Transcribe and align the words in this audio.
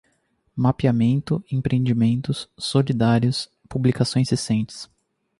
Mapeamento, 0.57 1.43
empreendimentos, 1.51 2.49
solidários, 2.57 3.47
publicações 3.69 4.31
recentes 4.31 4.89